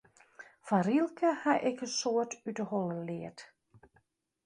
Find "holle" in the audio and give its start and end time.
2.71-2.99